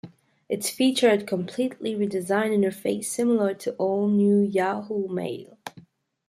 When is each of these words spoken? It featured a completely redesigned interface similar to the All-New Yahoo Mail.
It 0.49 0.63
featured 0.65 1.21
a 1.21 1.25
completely 1.25 1.93
redesigned 1.93 2.57
interface 2.57 3.05
similar 3.05 3.53
to 3.53 3.69
the 3.69 3.77
All-New 3.77 4.39
Yahoo 4.49 5.07
Mail. 5.07 5.59